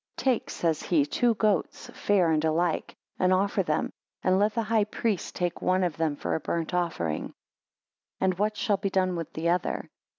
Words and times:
7 0.17 0.25
Take, 0.33 0.49
says 0.49 0.81
he, 0.81 1.05
two 1.05 1.35
goats, 1.35 1.91
fair 1.93 2.31
and 2.31 2.43
alike, 2.43 2.95
and 3.19 3.31
offer 3.31 3.61
them; 3.61 3.93
and 4.23 4.39
let 4.39 4.55
the 4.55 4.63
high 4.63 4.83
priest 4.85 5.35
take 5.35 5.61
one 5.61 5.83
of 5.83 5.95
them 5.97 6.15
for 6.15 6.33
a 6.33 6.39
burnt 6.39 6.73
offering. 6.73 7.35
And 8.19 8.33
what 8.39 8.57
shalt 8.57 8.81
be 8.81 8.89
done 8.89 9.15
with 9.15 9.31
the 9.33 9.49
other? 9.49 9.91